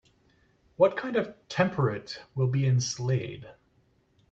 What 0.77 0.97
kind 0.97 1.15
of 1.15 1.31
temperate 1.47 2.19
will 2.33 2.47
be 2.47 2.65
in 2.65 2.81
Slade? 2.81 3.47